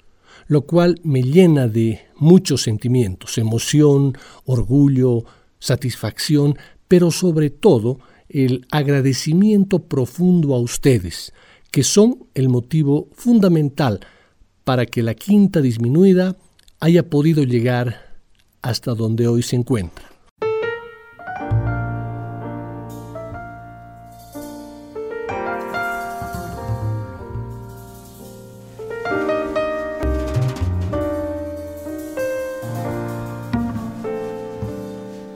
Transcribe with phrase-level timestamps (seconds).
[0.46, 5.24] lo cual me llena de muchos sentimientos, emoción, orgullo,
[5.58, 8.00] satisfacción, pero sobre todo
[8.32, 11.32] el agradecimiento profundo a ustedes,
[11.70, 14.00] que son el motivo fundamental
[14.64, 16.36] para que la quinta disminuida
[16.80, 18.16] haya podido llegar
[18.62, 20.12] hasta donde hoy se encuentra.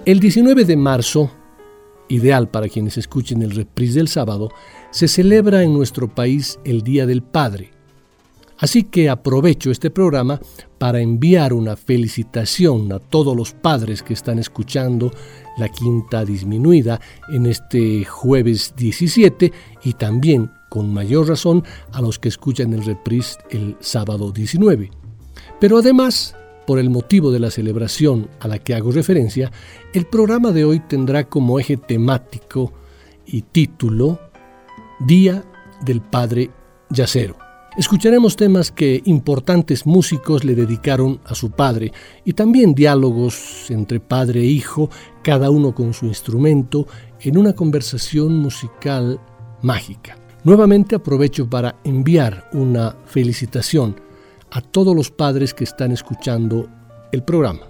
[0.07, 1.33] El 19 de marzo
[2.09, 4.51] ideal para quienes escuchen el reprise del sábado,
[4.91, 7.71] se celebra en nuestro país el Día del Padre.
[8.59, 10.41] Así que aprovecho este programa
[10.79, 15.11] para enviar una felicitación a todos los padres que están escuchando
[15.59, 19.53] la quinta disminuida en este jueves 17
[19.85, 24.91] y también con mayor razón a los que escuchan el reprise el sábado 19.
[25.61, 26.35] Pero además
[26.67, 29.51] por el motivo de la celebración a la que hago referencia,
[29.95, 32.73] el programa de hoy tendrá como eje temático
[33.25, 34.21] y título
[35.01, 35.45] Día
[35.85, 36.51] del Padre
[36.91, 37.37] Yacero.
[37.77, 41.93] Escucharemos temas que importantes músicos le dedicaron a su padre
[42.25, 44.89] y también diálogos entre padre e hijo,
[45.23, 46.87] cada uno con su instrumento,
[47.21, 49.21] en una conversación musical
[49.61, 50.17] mágica.
[50.43, 53.97] Nuevamente aprovecho para enviar una felicitación
[54.51, 56.69] a todos los padres que están escuchando
[57.13, 57.67] el programa.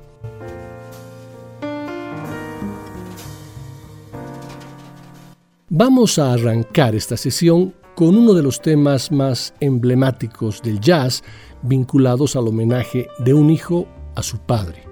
[5.69, 11.25] Vamos a arrancar esta sesión con uno de los temas más emblemáticos del jazz
[11.63, 14.85] vinculados al homenaje de un hijo a su padre.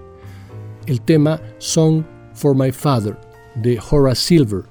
[0.87, 2.03] El tema Song
[2.33, 3.17] for My Father
[3.55, 4.65] de Horace Silver,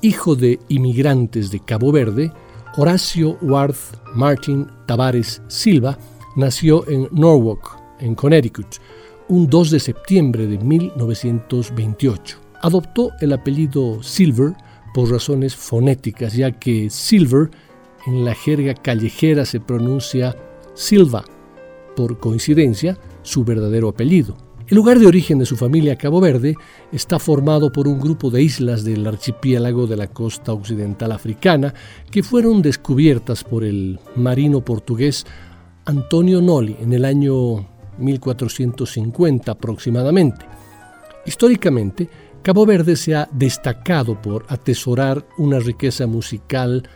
[0.00, 2.32] hijo de inmigrantes de Cabo Verde,
[2.76, 5.98] Horacio Worth Martin Tavares Silva,
[6.38, 8.76] nació en Norwalk, en Connecticut,
[9.28, 12.38] un 2 de septiembre de 1928.
[12.62, 14.54] Adoptó el apellido Silver
[14.94, 17.50] por razones fonéticas, ya que Silver
[18.06, 20.36] en la jerga callejera se pronuncia
[20.74, 21.24] Silva,
[21.96, 24.36] por coincidencia, su verdadero apellido.
[24.68, 26.54] El lugar de origen de su familia Cabo Verde
[26.92, 31.74] está formado por un grupo de islas del archipiélago de la costa occidental africana
[32.10, 35.26] que fueron descubiertas por el marino portugués
[35.88, 40.44] Antonio Noli en el año 1450 aproximadamente.
[41.24, 42.10] Históricamente,
[42.42, 46.86] Cabo Verde se ha destacado por atesorar una riqueza musical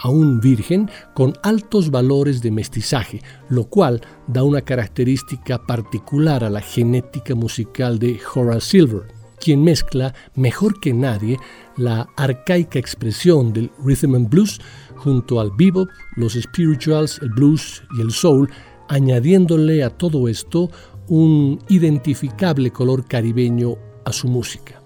[0.00, 6.60] aún virgen con altos valores de mestizaje, lo cual da una característica particular a la
[6.60, 9.08] genética musical de Horace Silver,
[9.40, 11.36] quien mezcla mejor que nadie
[11.76, 14.60] la arcaica expresión del rhythm and blues
[14.96, 18.50] junto al bebop, los spirituals, el blues y el soul,
[18.88, 20.70] añadiéndole a todo esto
[21.08, 24.80] un identificable color caribeño a su música.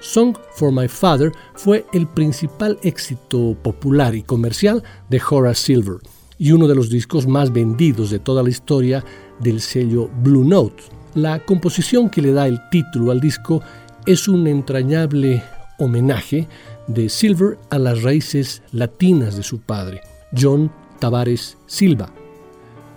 [0.00, 5.96] Song for My Father fue el principal éxito popular y comercial de Horace Silver
[6.36, 9.04] y uno de los discos más vendidos de toda la historia
[9.40, 10.82] del sello Blue Note.
[11.14, 13.62] La composición que le da el título al disco
[14.04, 15.42] es un entrañable
[15.78, 16.48] homenaje
[16.86, 20.00] de Silver a las raíces latinas de su padre,
[20.36, 22.12] John Tavares Silva.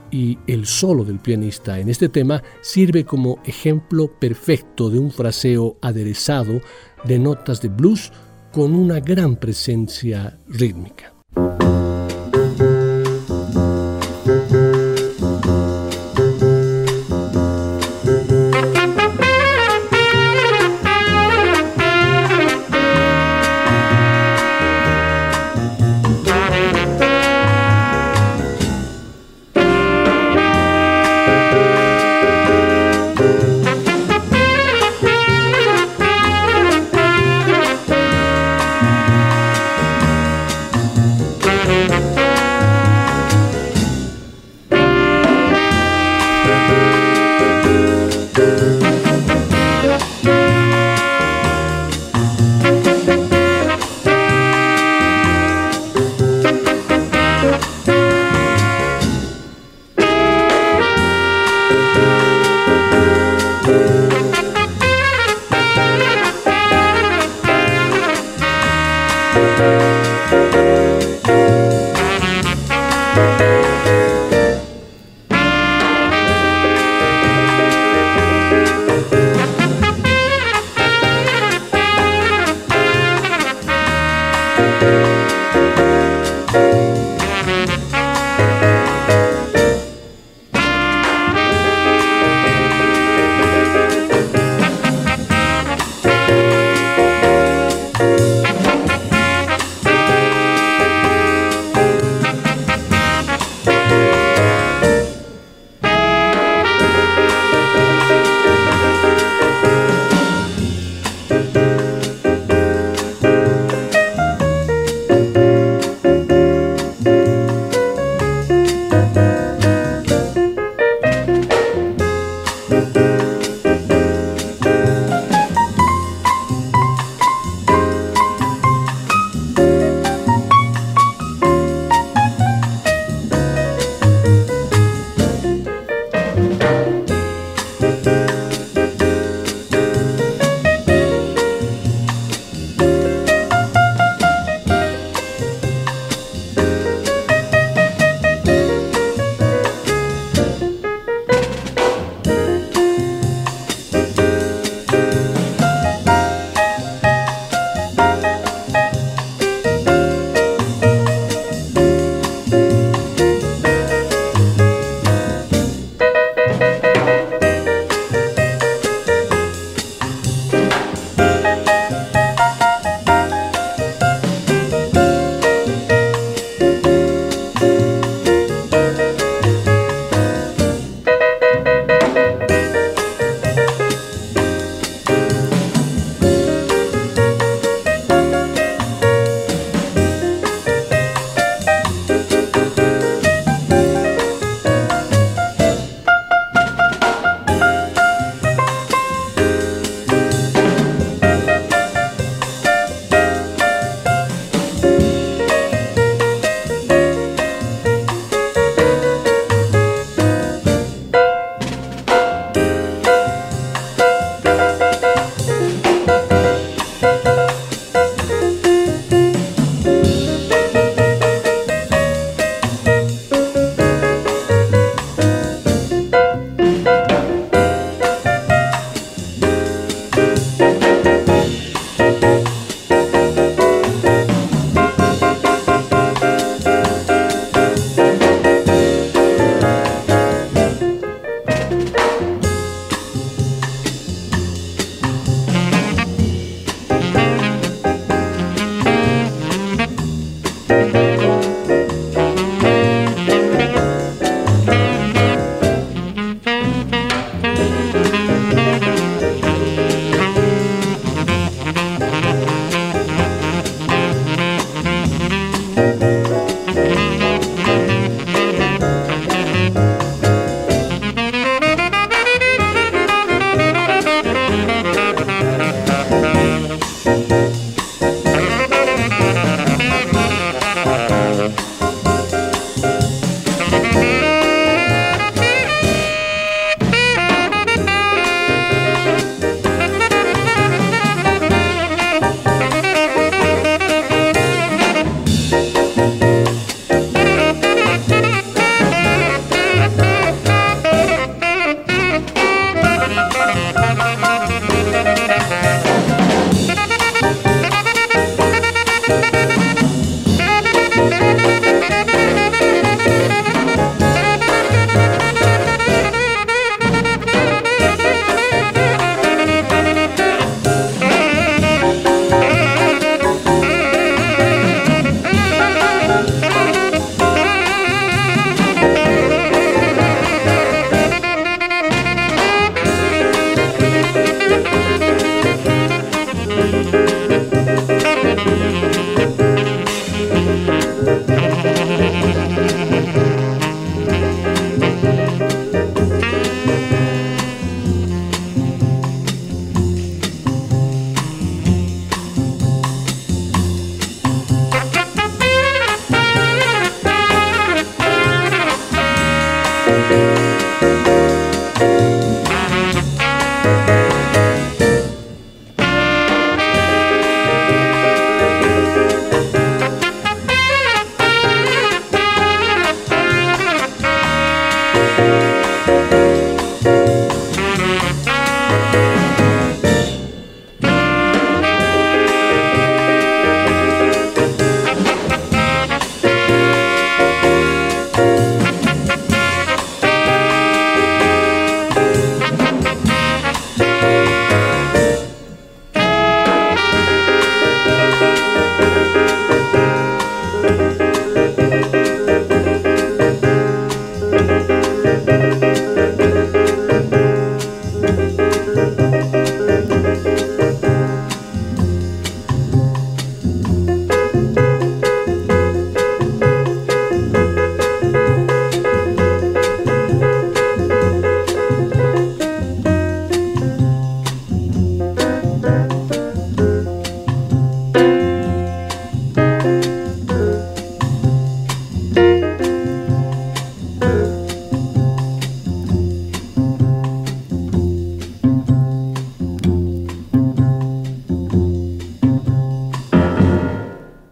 [0.09, 5.77] Y el solo del pianista en este tema sirve como ejemplo perfecto de un fraseo
[5.81, 6.61] aderezado
[7.03, 8.11] de notas de blues
[8.53, 11.16] con una gran presencia rítmica.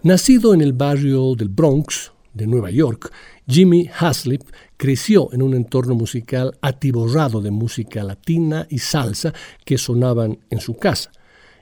[0.06, 3.12] Nacido en el barrio del Bronx de Nueva York,
[3.48, 4.44] Jimmy Haslip
[4.78, 9.34] creció en un entorno musical atiborrado de música latina y salsa
[9.66, 11.10] que sonaban en su casa.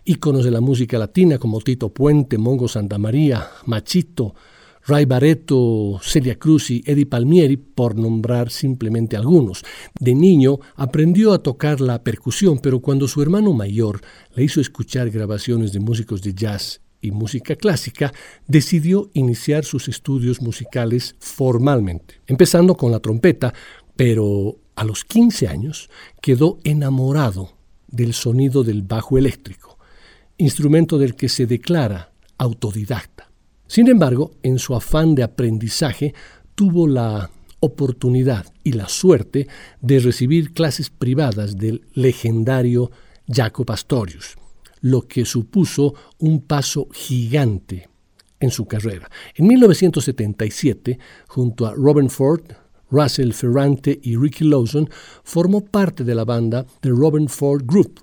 [0.04, 4.36] Íconos de la música latina como Tito Puente, Mongo Santamaría, Machito,
[4.88, 9.64] Ray Barreto, Celia Cruz y Eddie Palmieri, por nombrar simplemente algunos.
[9.98, 14.02] De niño aprendió a tocar la percusión, pero cuando su hermano mayor
[14.36, 18.12] le hizo escuchar grabaciones de músicos de jazz y música clásica,
[18.48, 23.54] decidió iniciar sus estudios musicales formalmente, empezando con la trompeta,
[23.96, 25.90] pero a los 15 años
[26.22, 27.52] quedó enamorado
[27.88, 29.78] del sonido del bajo eléctrico,
[30.38, 33.30] instrumento del que se declara autodidacta.
[33.68, 36.14] Sin embargo, en su afán de aprendizaje,
[36.56, 37.30] tuvo la
[37.60, 39.48] oportunidad y la suerte
[39.82, 42.92] de recibir clases privadas del legendario
[43.28, 44.36] Jaco Pastorius,
[44.84, 47.90] lo que supuso un paso gigante
[48.40, 49.10] en su carrera.
[49.36, 52.44] En 1977, junto a Robin Ford,
[52.92, 54.90] Russell Ferrante y Ricky Lawson,
[55.24, 58.02] formó parte de la banda The Robin Ford Group,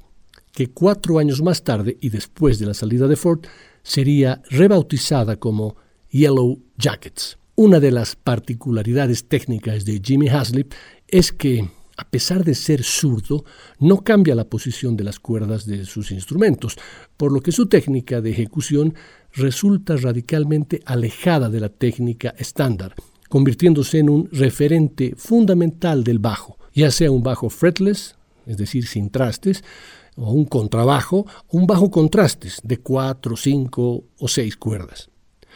[0.52, 3.40] que cuatro años más tarde y después de la salida de Ford,
[3.82, 5.76] sería rebautizada como
[6.10, 7.36] Yellow Jackets.
[7.56, 10.72] Una de las particularidades técnicas de Jimmy Haslip
[11.08, 11.68] es que
[12.00, 13.44] a pesar de ser zurdo,
[13.78, 16.78] no cambia la posición de las cuerdas de sus instrumentos,
[17.18, 18.94] por lo que su técnica de ejecución
[19.34, 22.94] resulta radicalmente alejada de la técnica estándar,
[23.28, 28.16] convirtiéndose en un referente fundamental del bajo, ya sea un bajo fretless,
[28.46, 29.62] es decir, sin trastes,
[30.16, 35.10] o un contrabajo, o un bajo contrastes de cuatro, cinco o seis cuerdas.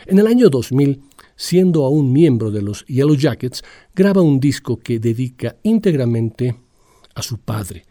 [0.05, 1.01] En el año 2000,
[1.37, 3.63] siendo aún miembro de los Yellow Jackets,
[3.95, 6.57] graba un disco que dedica íntegramente
[7.15, 7.85] a su padre,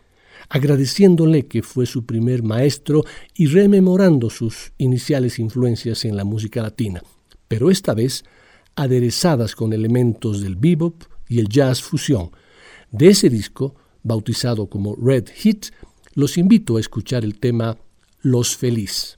[0.49, 3.03] agradeciéndole que fue su primer maestro
[3.35, 7.01] y rememorando sus iniciales influencias en la música latina,
[7.47, 8.23] pero esta vez
[8.75, 12.31] aderezadas con elementos del bebop y el jazz fusión.
[12.91, 15.67] De ese disco, bautizado como Red Hit,
[16.13, 17.77] los invito a escuchar el tema
[18.21, 19.17] Los Feliz.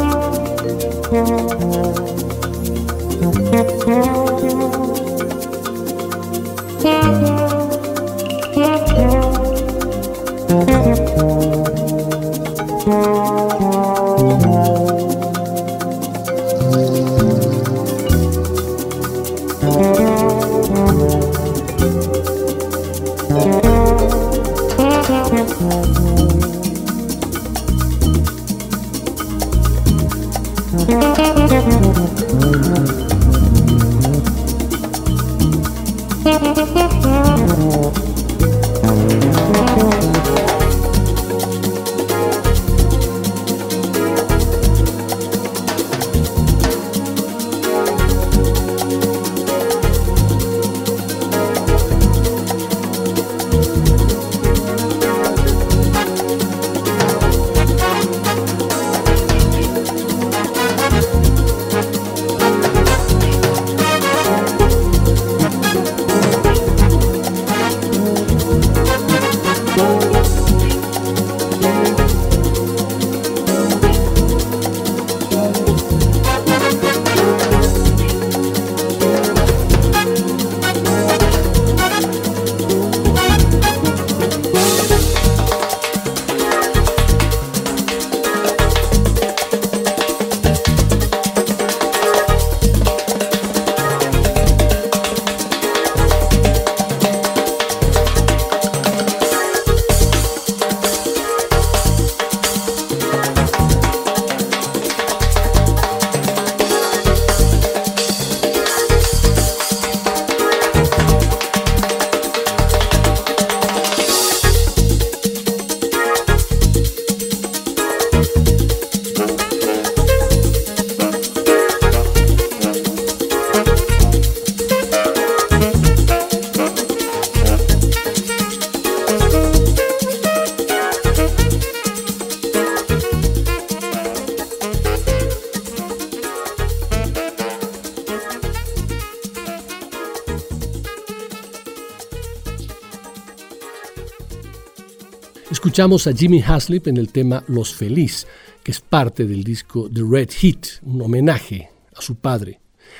[145.71, 148.27] Escuchamos a Jimmy Haslip en el tema Los Feliz,
[148.61, 152.59] que es parte del disco The Red Heat, un homenaje a su padre.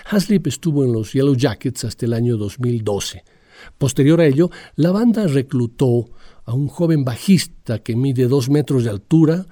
[0.09, 3.25] Haslip estuvo en los Yellow Jackets hasta el año 2012.
[3.77, 6.11] Posterior a ello, la banda reclutó
[6.45, 9.47] a un joven bajista que mide dos metros de altura,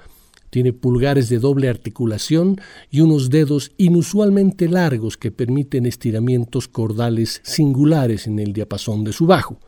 [0.49, 8.27] tiene pulgares de doble articulación y unos dedos inusualmente largos que permiten estiramientos cordales singulares
[8.27, 9.59] en el diapasón de su bajo.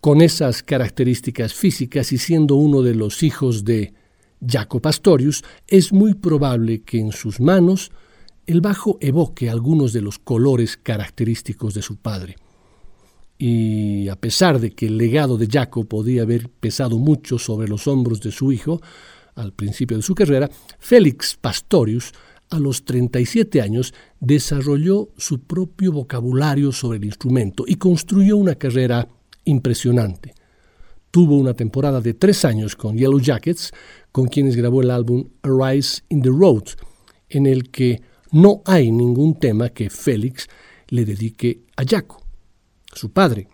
[0.00, 3.94] Con esas características físicas y siendo uno de los hijos de
[4.46, 7.90] Jaco Pastorius, es muy probable que en sus manos
[8.46, 12.36] el bajo evoque algunos de los colores característicos de su padre.
[13.38, 17.88] Y a pesar de que el legado de Jaco podía haber pesado mucho sobre los
[17.88, 18.80] hombros de su hijo
[19.34, 22.12] al principio de su carrera, Félix Pastorius
[22.50, 29.08] a los 37 años desarrolló su propio vocabulario sobre el instrumento y construyó una carrera
[29.48, 30.34] impresionante.
[31.10, 33.72] Tuvo una temporada de tres años con Yellow Jackets,
[34.12, 36.64] con quienes grabó el álbum Arise in the Road,
[37.28, 40.48] en el que no hay ningún tema que Félix
[40.88, 42.22] le dedique a Jaco,
[42.92, 43.48] su padre.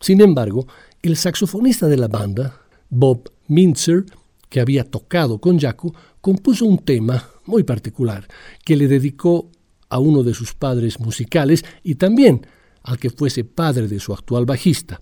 [0.00, 0.66] Sin embargo,
[1.02, 4.04] el saxofonista de la banda, Bob Mintzer,
[4.48, 8.26] que había tocado con Jaco, compuso un tema muy particular
[8.64, 9.50] que le dedicó
[9.88, 12.46] a uno de sus padres musicales y también
[12.86, 15.00] al que fuese padre de su actual bajista.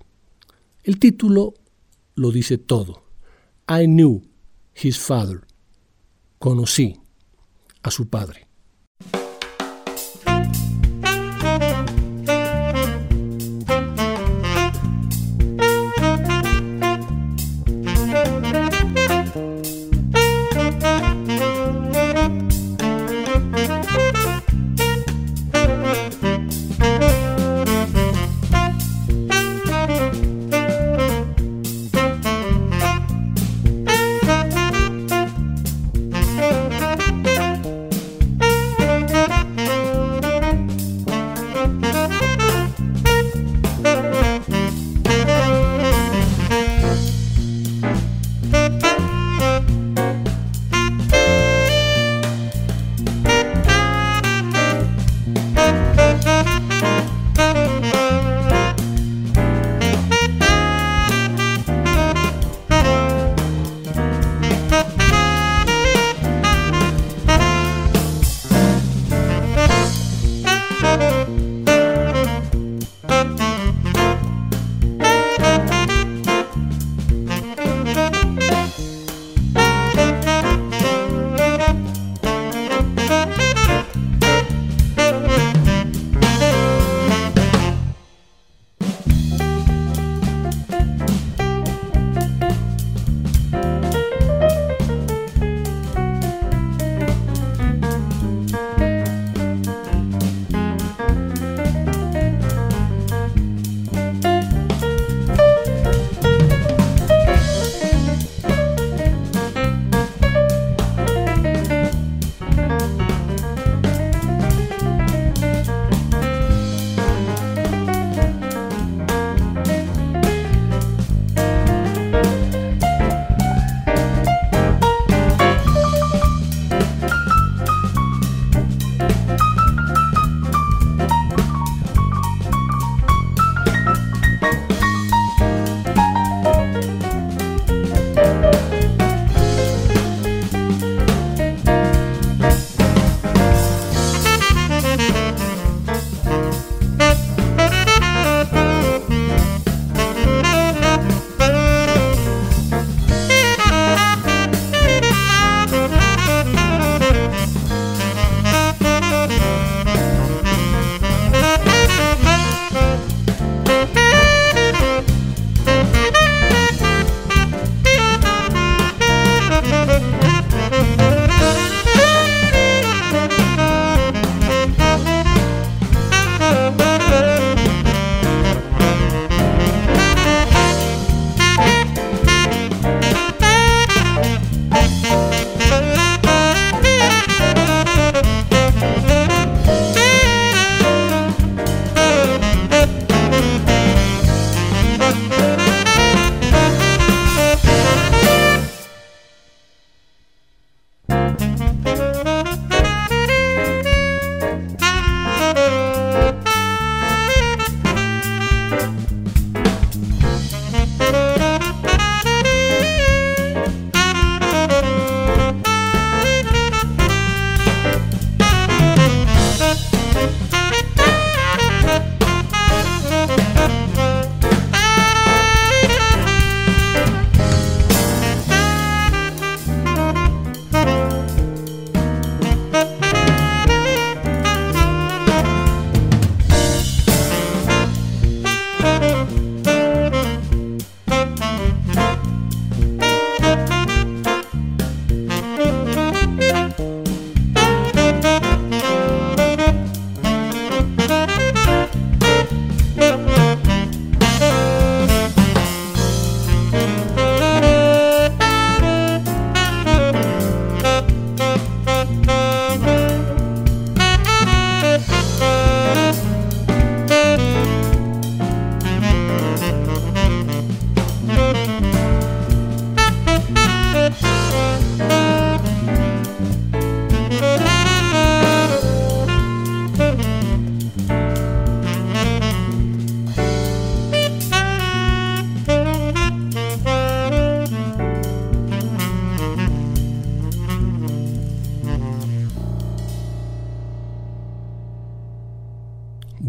[0.83, 1.55] El título
[2.15, 3.05] lo dice todo.
[3.69, 4.23] I knew
[4.75, 5.47] his father.
[6.39, 6.99] Conocí
[7.83, 8.44] a su padre.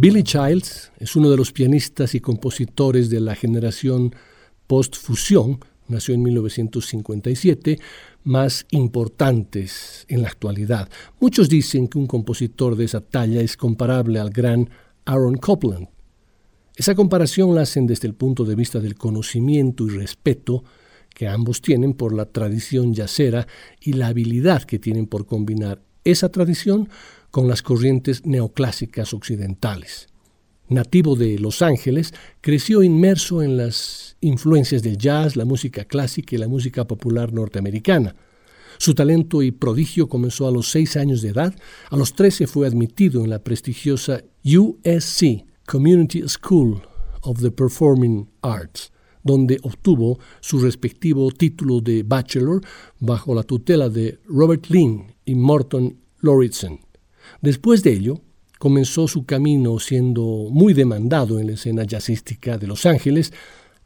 [0.05, 4.13] Billy Childs es uno de los pianistas y compositores de la generación
[4.67, 7.79] post-fusión, nació en 1957,
[8.23, 10.89] más importantes en la actualidad.
[11.19, 14.69] Muchos dicen que un compositor de esa talla es comparable al gran
[15.05, 15.87] Aaron Copland.
[16.75, 20.63] Esa comparación la hacen desde el punto de vista del conocimiento y respeto
[21.15, 23.47] que ambos tienen por la tradición yacera
[23.81, 26.89] y la habilidad que tienen por combinar esa tradición
[27.35, 30.07] con las corrientes neoclásicas occidentales.
[30.69, 36.39] Nativo de Los Ángeles, creció inmerso en las influencias del jazz, la música clásica y
[36.39, 38.15] la música popular norteamericana.
[38.77, 41.53] Su talento y prodigio comenzó a los seis años de edad.
[41.89, 46.83] A los trece fue admitido en la prestigiosa USC, Community School
[47.23, 48.93] of the Performing Arts,
[49.23, 52.61] donde obtuvo su respectivo título de bachelor
[53.01, 56.84] bajo la tutela de Robert Lynn y Morton Lauritsen.
[57.41, 58.21] Después de ello,
[58.59, 63.33] comenzó su camino siendo muy demandado en la escena jazzística de Los Ángeles,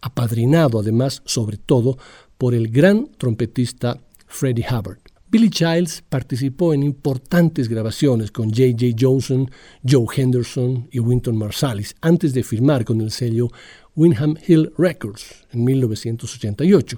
[0.02, 1.98] apadrinado además, sobre todo,
[2.38, 5.00] por el gran trompetista Freddie Hubbard.
[5.32, 8.96] Billy Childs participó en importantes grabaciones con J.J.
[9.00, 9.52] Johnson,
[9.88, 13.50] Joe Henderson y Wynton Marsalis antes de firmar con el sello
[13.96, 16.98] Windham Hill Records en 1988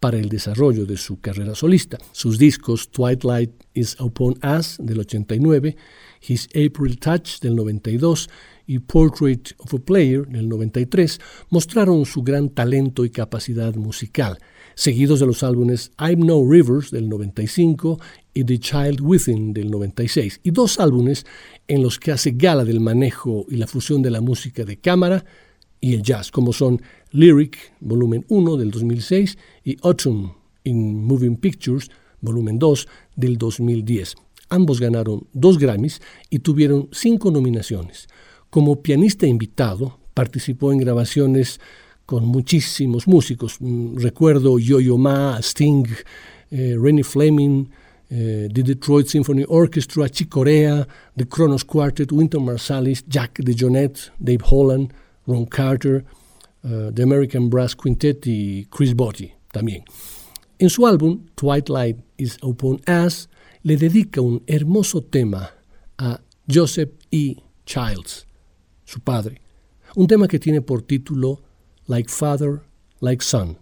[0.00, 1.98] para el desarrollo de su carrera solista.
[2.12, 5.76] Sus discos Twilight is Upon Us del 89,
[6.26, 8.28] His April Touch del 92
[8.66, 14.38] y Portrait of a Player del 93 mostraron su gran talento y capacidad musical
[14.78, 17.98] seguidos de los álbumes I'm No Rivers del 95
[18.32, 21.26] y The Child Within del 96, y dos álbumes
[21.66, 25.24] en los que hace gala del manejo y la fusión de la música de cámara
[25.80, 26.80] y el jazz, como son
[27.12, 30.32] Lyric, volumen 1 del 2006, y Autumn
[30.64, 34.14] in Moving Pictures, volumen 2 del 2010.
[34.50, 38.08] Ambos ganaron dos Grammys y tuvieron cinco nominaciones.
[38.50, 41.60] Como pianista invitado, participó en grabaciones
[42.06, 43.58] con muchísimos músicos.
[43.60, 45.86] Mm, recuerdo Yo-Yo Ma, Sting,
[46.50, 47.66] eh, Rennie Fleming,
[48.08, 54.42] eh, The Detroit Symphony Orchestra, Chick Corea, The Kronos Quartet, Wynton Marsalis, Jack DeJohnette, Dave
[54.50, 54.94] Holland,
[55.28, 56.04] Ron Carter,
[56.64, 59.84] uh, The American Brass Quintet y Chris Botti también.
[60.58, 63.28] En su álbum Twilight is Upon Us
[63.62, 65.50] le dedica un hermoso tema
[65.98, 67.36] a Joseph E.
[67.66, 68.26] Childs,
[68.84, 69.42] su padre,
[69.94, 71.42] un tema que tiene por título
[71.86, 72.62] like father,
[73.00, 73.58] like son.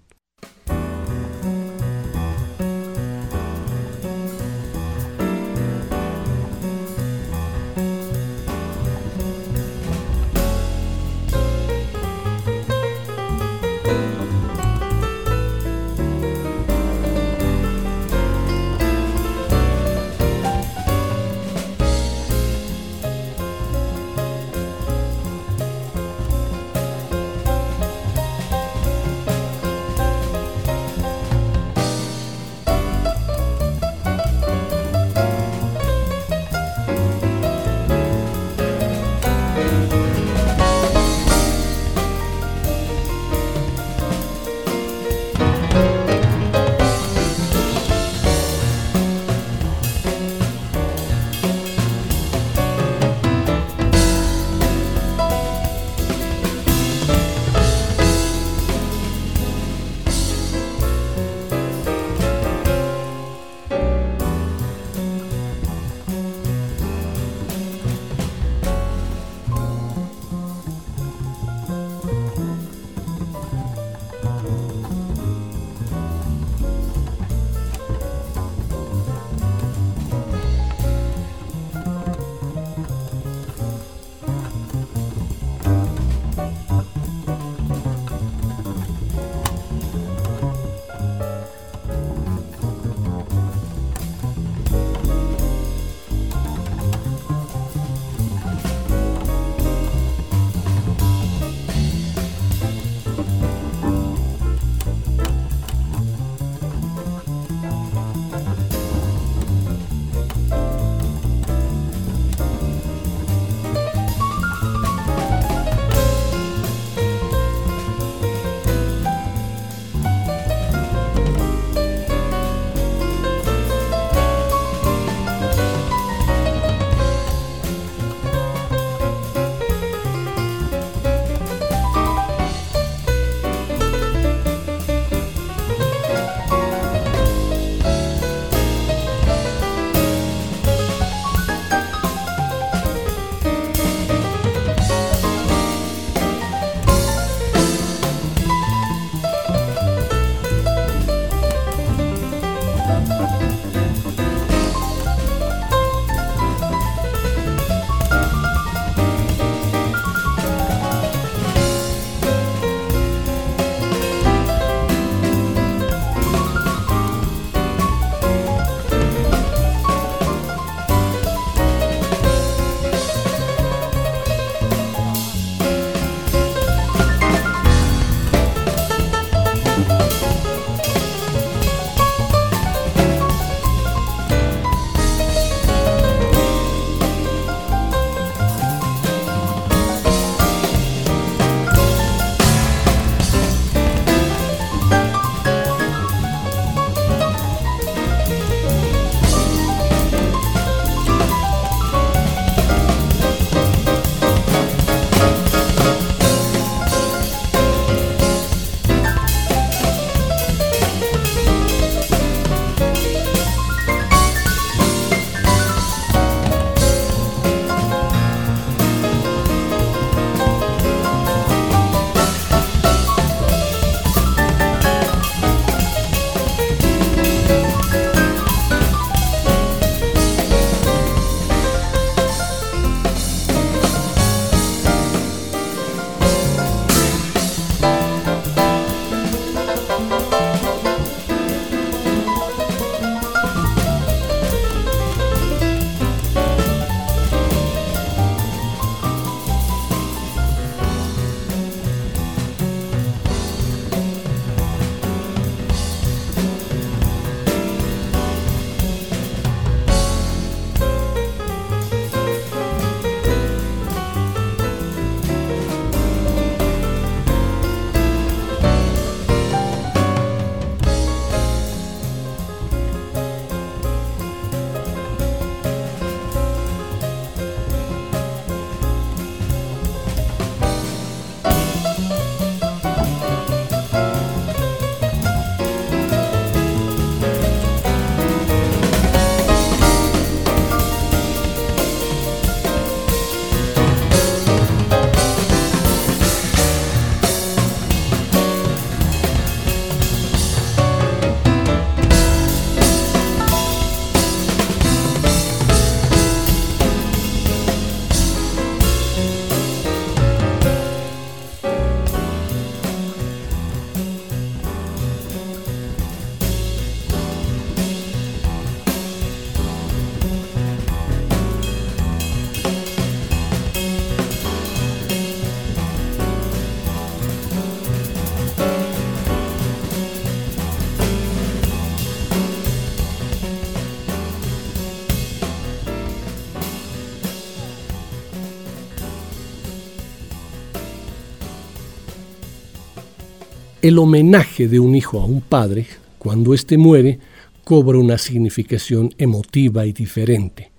[343.87, 345.87] El homenaje de un hijo a un padre,
[346.19, 347.21] cuando éste muere,
[347.63, 350.73] cobra una significación emotiva y diferente.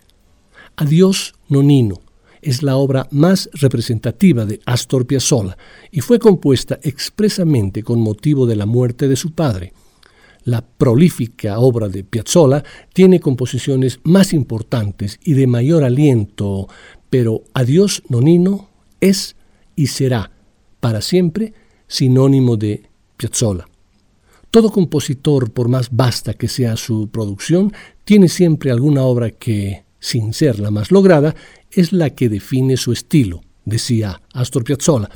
[0.76, 2.02] Adiós, Nonino
[2.42, 5.58] es la obra más representativa de Astor Piazzolla
[5.90, 9.72] y fue compuesta expresamente con motivo de la muerte de su padre.
[10.44, 16.68] La prolífica obra de Piazzolla tiene composiciones más importantes y de mayor aliento,
[17.10, 18.68] pero Adiós Nonino
[19.00, 19.38] es
[19.78, 20.30] y será
[20.82, 21.54] para siempre
[21.88, 22.87] sinónimo de
[23.18, 23.68] Piazzolla.
[24.52, 27.74] Todo compositor, por más vasta que sea su producción,
[28.06, 31.36] tiene siempre alguna obra que, sin ser la más lograda,
[31.72, 35.10] es la que define su estilo, decía Astor Piazzolla.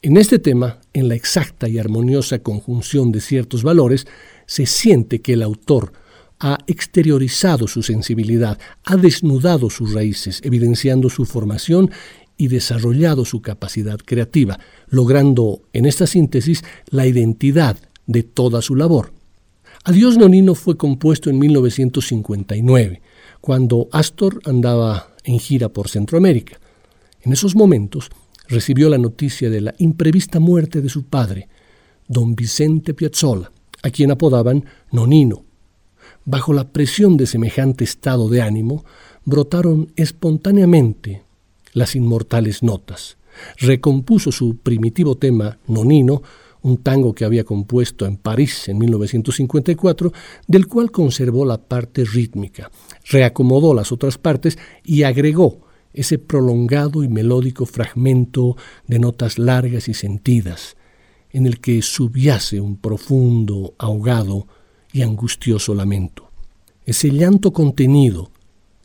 [0.00, 4.06] En este tema, en la exacta y armoniosa conjunción de ciertos valores,
[4.46, 5.92] se siente que el autor
[6.38, 11.90] ha exteriorizado su sensibilidad, ha desnudado sus raíces, evidenciando su formación
[12.38, 14.58] y desarrollado su capacidad creativa,
[14.88, 17.76] logrando en esta síntesis la identidad
[18.06, 19.12] de toda su labor.
[19.84, 23.02] Adiós Nonino fue compuesto en 1959,
[23.40, 26.58] cuando Astor andaba en gira por Centroamérica.
[27.22, 28.08] En esos momentos
[28.48, 31.48] recibió la noticia de la imprevista muerte de su padre,
[32.06, 33.50] don Vicente Piazzolla,
[33.82, 35.44] a quien apodaban Nonino.
[36.24, 38.84] Bajo la presión de semejante estado de ánimo,
[39.24, 41.27] brotaron espontáneamente
[41.72, 43.18] las inmortales notas.
[43.58, 46.22] Recompuso su primitivo tema Nonino
[46.62, 50.12] un tango que había compuesto en París en 1954,
[50.46, 52.70] del cual conservó la parte rítmica,
[53.10, 55.60] reacomodó las otras partes y agregó
[55.92, 58.56] ese prolongado y melódico fragmento
[58.86, 60.76] de notas largas y sentidas,
[61.30, 64.46] en el que subyace un profundo, ahogado
[64.92, 66.30] y angustioso lamento.
[66.84, 68.30] Ese llanto contenido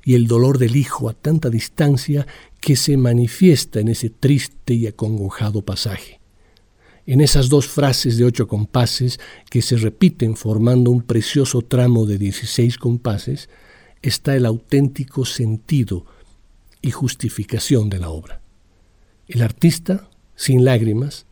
[0.03, 2.27] y el dolor del hijo a tanta distancia
[2.59, 6.19] que se manifiesta en ese triste y acongojado pasaje.
[7.05, 12.17] En esas dos frases de ocho compases que se repiten formando un precioso tramo de
[12.17, 13.49] dieciséis compases,
[14.01, 16.05] está el auténtico sentido
[16.81, 18.41] y justificación de la obra.
[19.27, 21.25] El artista, sin lágrimas,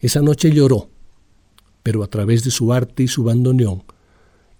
[0.00, 0.90] esa noche lloró,
[1.82, 3.84] pero a través de su arte y su bandoneón,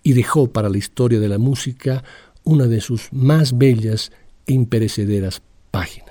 [0.03, 2.05] y dejó para la historia de la música
[2.47, 4.12] una de sus más bellas
[4.47, 6.05] e imperecederas páginas.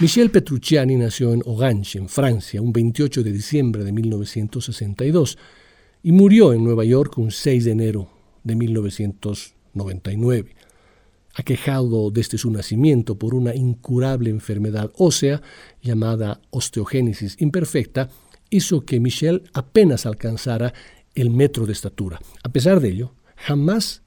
[0.00, 5.36] Michel Petrucciani nació en Orange, en Francia, un 28 de diciembre de 1962
[6.04, 8.08] y murió en Nueva York un 6 de enero
[8.44, 10.54] de 1999.
[11.34, 15.42] Aquejado desde su nacimiento por una incurable enfermedad ósea
[15.82, 18.08] llamada osteogénesis imperfecta,
[18.50, 20.74] hizo que Michel apenas alcanzara
[21.16, 22.20] el metro de estatura.
[22.44, 24.04] A pesar de ello, jamás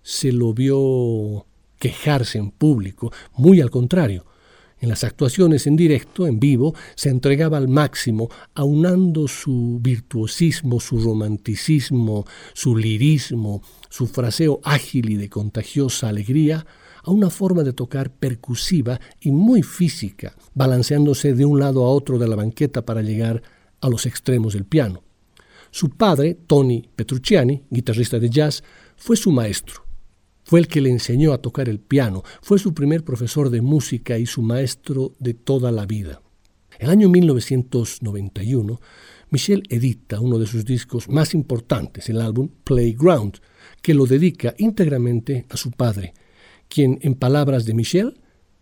[0.00, 1.44] se lo vio
[1.78, 4.24] quejarse en público, muy al contrario
[4.80, 10.98] en las actuaciones en directo, en vivo, se entregaba al máximo, aunando su virtuosismo, su
[10.98, 16.66] romanticismo, su lirismo, su fraseo ágil y de contagiosa alegría,
[17.02, 22.18] a una forma de tocar percusiva y muy física, balanceándose de un lado a otro
[22.18, 23.42] de la banqueta para llegar
[23.80, 25.02] a los extremos del piano.
[25.70, 28.62] Su padre, Tony Petrucciani, guitarrista de jazz,
[28.96, 29.83] fue su maestro
[30.44, 34.18] fue el que le enseñó a tocar el piano, fue su primer profesor de música
[34.18, 36.22] y su maestro de toda la vida.
[36.78, 38.80] El año 1991,
[39.30, 43.38] Michel edita uno de sus discos más importantes, el álbum Playground,
[43.82, 46.14] que lo dedica íntegramente a su padre,
[46.68, 48.20] quien, en palabras de Michel,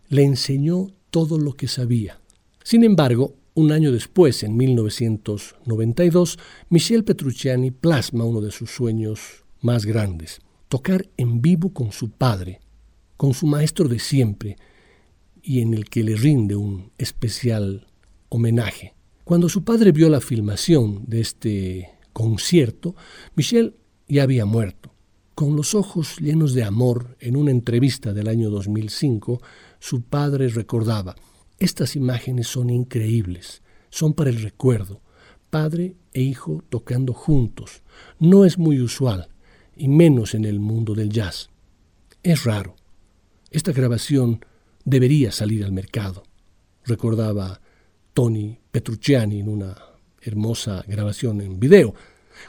[0.09, 2.21] le enseñó todo lo que sabía.
[2.65, 6.39] Sin embargo, un año después, en 1992,
[6.71, 10.41] Michel Petrucciani plasma uno de sus sueños más grandes,
[10.73, 12.63] tocar en vivo con su padre,
[13.19, 14.57] con su maestro de siempre,
[15.43, 17.89] y en el que le rinde un especial
[18.31, 18.95] homenaje.
[19.23, 22.97] Cuando su padre vio la filmación de este concierto,
[23.35, 23.77] Michel
[24.09, 24.95] ya había muerto.
[25.35, 29.43] Con los ojos llenos de amor, en una entrevista del año 2005,
[29.79, 31.17] su padre recordaba,
[31.59, 33.61] estas imágenes son increíbles,
[33.91, 35.03] son para el recuerdo,
[35.51, 37.83] padre e hijo tocando juntos.
[38.19, 39.29] No es muy usual,
[39.77, 41.51] y menos en el mundo del jazz.
[42.23, 42.77] Es raro.
[43.51, 44.45] Esta grabación
[44.85, 46.23] debería salir al mercado,
[46.85, 47.61] recordaba
[48.15, 49.77] Tony Petrucciani en una
[50.21, 51.95] hermosa grabación en video.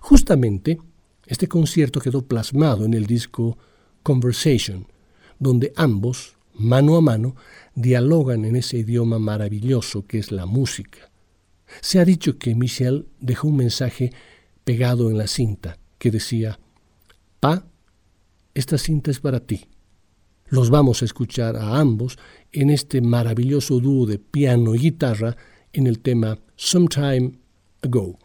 [0.02, 0.80] Justamente,
[1.26, 3.58] este concierto quedó plasmado en el disco
[4.04, 4.88] Conversation,
[5.40, 7.36] donde ambos, mano a mano,
[7.76, 11.12] dialogan en ese idioma maravilloso que es la música.
[11.82, 14.12] Se ha dicho que Michel dejó un mensaje
[14.64, 16.60] pegado en la cinta que decía,
[17.44, 17.68] Pa,
[18.54, 19.66] esta cinta es para ti.
[20.48, 22.18] Los vamos a escuchar a ambos
[22.54, 25.36] en este maravilloso dúo de piano y guitarra
[25.74, 27.34] en el tema Some Time
[27.82, 28.18] Ago.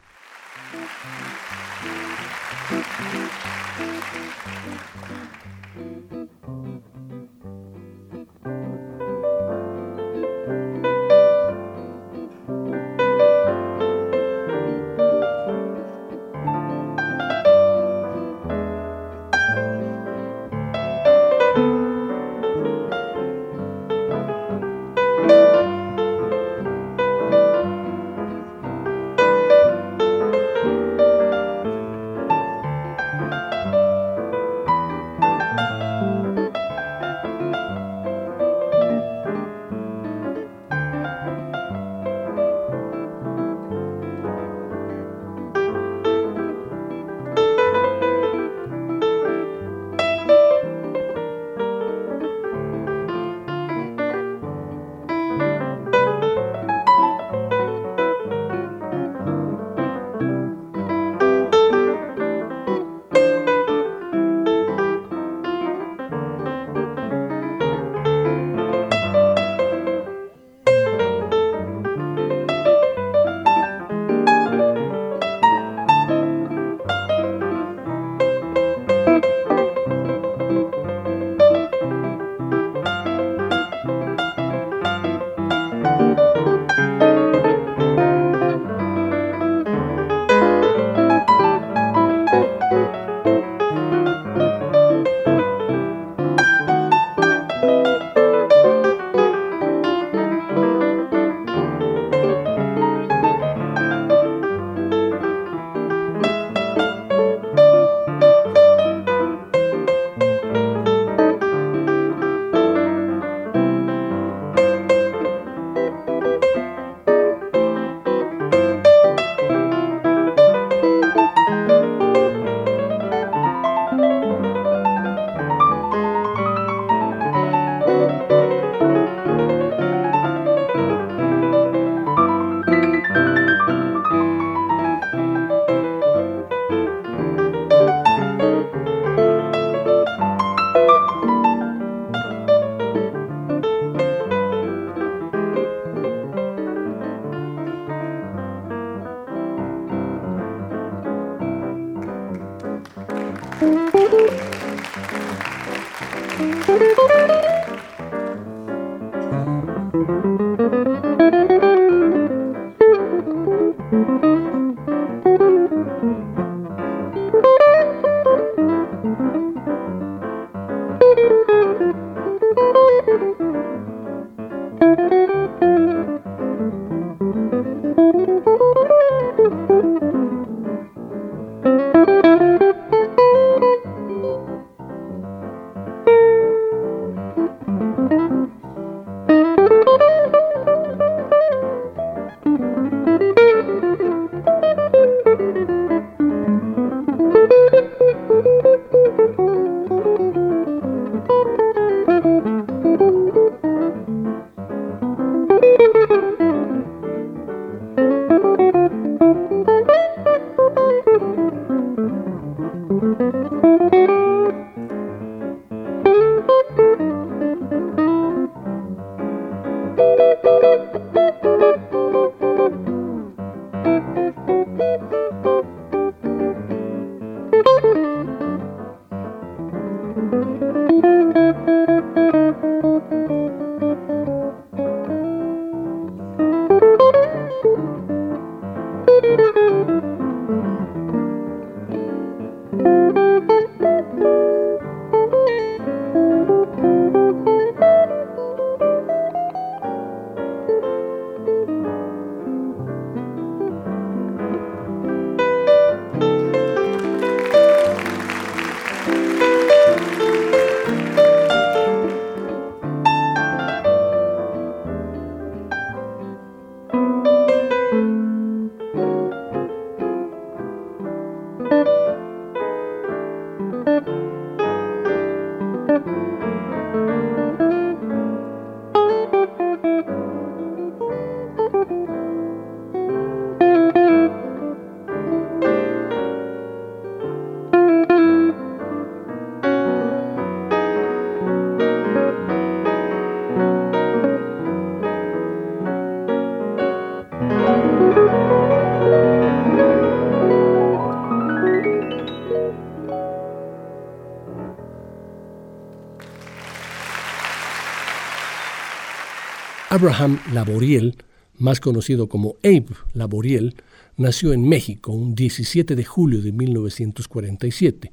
[309.99, 311.17] Abraham Laboriel,
[311.57, 313.75] más conocido como Abe Laboriel,
[314.17, 318.13] nació en México un 17 de julio de 1947.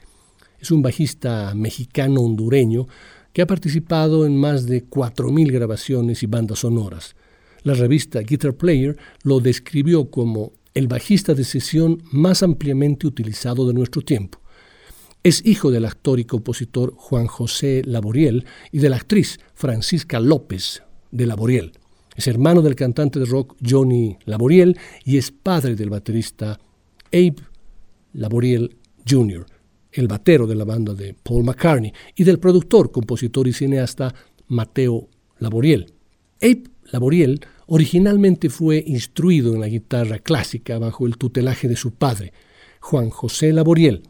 [0.60, 2.88] Es un bajista mexicano-hondureño
[3.34, 7.16] que ha participado en más de 4.000 grabaciones y bandas sonoras.
[7.62, 13.76] La revista Guitar Player lo describió como el bajista de sesión más ampliamente utilizado de
[13.76, 14.40] nuestro tiempo.
[15.22, 20.82] Es hijo del actor y compositor Juan José Laboriel y de la actriz Francisca López
[21.16, 21.72] de Laboriel.
[22.16, 26.60] Es hermano del cantante de rock Johnny Laboriel y es padre del baterista
[27.12, 27.36] Abe
[28.14, 29.46] Laboriel Jr.,
[29.92, 34.14] el batero de la banda de Paul McCartney, y del productor, compositor y cineasta
[34.48, 35.10] Mateo
[35.40, 35.94] Laboriel.
[36.42, 42.34] Abe Laboriel originalmente fue instruido en la guitarra clásica bajo el tutelaje de su padre,
[42.80, 44.04] Juan José Laboriel,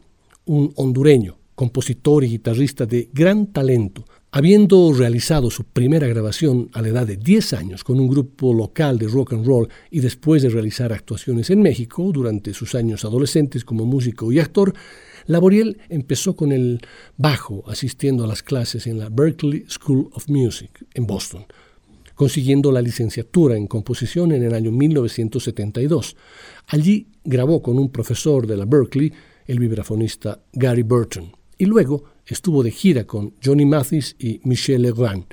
[0.44, 4.04] un hondureño, compositor y guitarrista de gran talento,
[4.36, 8.98] Habiendo realizado su primera grabación a la edad de 10 años con un grupo local
[8.98, 13.64] de rock and roll y después de realizar actuaciones en México durante sus años adolescentes
[13.64, 14.74] como músico y actor,
[15.24, 16.82] Laboriel empezó con el
[17.16, 21.46] bajo asistiendo a las clases en la Berklee School of Music en Boston,
[22.14, 26.14] consiguiendo la licenciatura en composición en el año 1972.
[26.66, 29.10] Allí grabó con un profesor de la Berkeley,
[29.46, 35.24] el vibrafonista Gary Burton, y luego estuvo de gira con Johnny Mathis y Michel Legrand.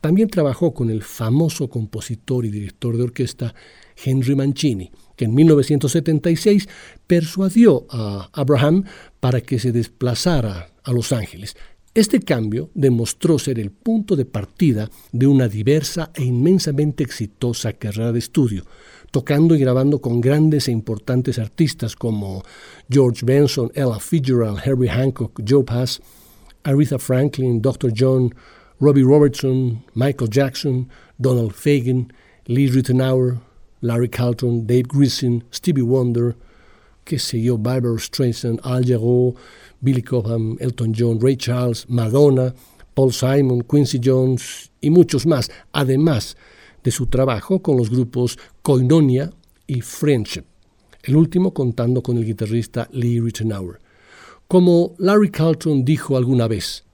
[0.00, 3.54] También trabajó con el famoso compositor y director de orquesta
[4.02, 6.68] Henry Mancini, que en 1976
[7.06, 8.84] persuadió a Abraham
[9.20, 11.56] para que se desplazara a Los Ángeles.
[11.94, 18.12] Este cambio demostró ser el punto de partida de una diversa e inmensamente exitosa carrera
[18.12, 18.64] de estudio,
[19.10, 22.42] tocando y grabando con grandes e importantes artistas como
[22.88, 26.00] George Benson, Ella Fitzgerald, Herbie Hancock, Joe Pass,
[26.64, 27.90] Aretha Franklin, Dr.
[27.90, 28.32] John,
[28.78, 30.88] Robbie Robertson, Michael Jackson,
[31.20, 32.10] Donald Fagen,
[32.48, 33.40] Lee Rittenauer,
[33.80, 36.36] Larry Carlton, Dave Grissin, Stevie Wonder,
[37.04, 39.36] qué sé yo, Barbara Streisand, Al Jarreau,
[39.82, 42.54] Billy Cobham, Elton John, Ray Charles, Madonna,
[42.94, 46.36] Paul Simon, Quincy Jones y muchos más, además
[46.84, 49.32] de su trabajo con los grupos Koinonia
[49.66, 50.44] y Friendship,
[51.02, 53.81] el último contando con el guitarrista Lee Rittenauer.
[54.52, 56.84] Como Larry Carlton dijo alguna vez,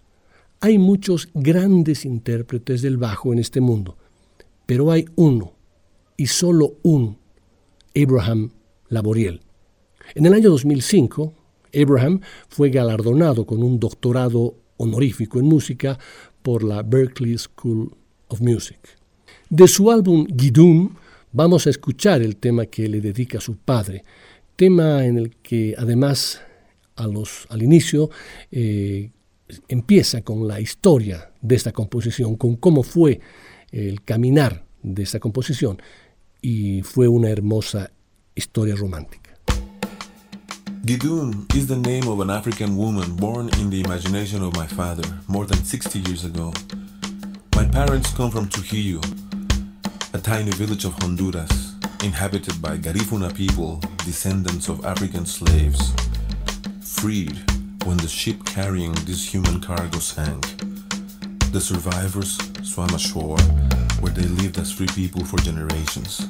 [0.61, 3.96] hay muchos grandes intérpretes del bajo en este mundo,
[4.64, 5.54] pero hay uno,
[6.16, 7.18] y solo un,
[7.96, 8.52] Abraham
[8.90, 9.40] Laboriel.
[10.14, 11.32] En el año 2005,
[11.74, 15.98] Abraham fue galardonado con un doctorado honorífico en música
[16.42, 17.92] por la Berklee School
[18.28, 18.78] of Music.
[19.50, 20.94] De su álbum Gidum
[21.32, 24.04] vamos a escuchar el tema que le dedica su padre,
[24.54, 26.40] tema en el que además
[26.99, 28.11] al inicio,
[28.51, 29.11] eh,
[29.68, 33.20] empieza con la historia de esta composición, con cómo fue
[33.70, 35.80] el caminar de esta composición
[36.40, 37.90] y fue una hermosa
[38.34, 39.28] historia romántica.
[40.84, 45.07] Gidun is the name of an African woman born in the imagination of my father
[45.26, 46.53] more than 60 years ago.
[47.55, 49.01] My parents come from Trujillo,
[50.14, 55.92] a tiny village of Honduras, inhabited by Garifuna people, descendants of African slaves.
[57.01, 57.38] Freed
[57.84, 60.44] when the ship carrying this human cargo sank.
[61.53, 63.38] The survivors swam ashore
[64.01, 66.26] where they lived as free people for generations,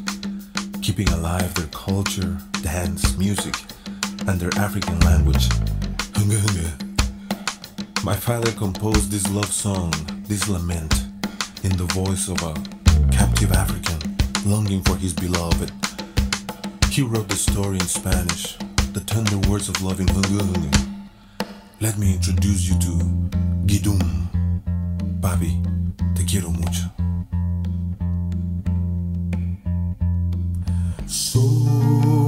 [0.83, 3.55] keeping alive their culture, dance, music,
[4.27, 5.49] and their African language.
[8.05, 9.95] My father composed this love song,
[10.27, 10.93] this lament,
[11.63, 12.53] in the voice of a
[13.11, 14.01] captive African
[14.45, 15.73] longing for his beloved.
[16.91, 18.59] He wrote the story in Spanish
[18.93, 20.39] the tender words of loving Hungu
[21.81, 22.93] Let me introduce you to
[23.67, 24.01] Gidum.
[25.21, 25.53] Papi,
[26.15, 26.91] te quiero mucho.
[31.07, 32.28] Soy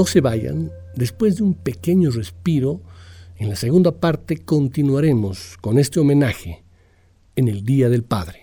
[0.00, 2.80] No se vayan, después de un pequeño respiro,
[3.36, 6.64] en la segunda parte continuaremos con este homenaje
[7.36, 8.40] en el Día del Padre.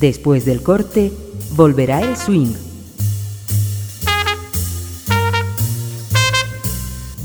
[0.00, 1.10] Después del corte,
[1.52, 2.52] volverá el swing.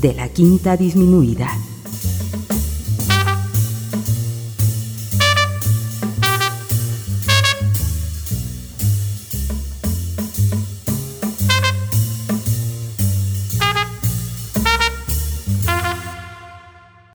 [0.00, 1.50] De la quinta disminuida.